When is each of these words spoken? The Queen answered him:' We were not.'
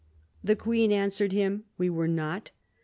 The 0.43 0.55
Queen 0.55 0.91
answered 0.91 1.31
him:' 1.31 1.65
We 1.77 1.87
were 1.87 2.07
not.' 2.07 2.49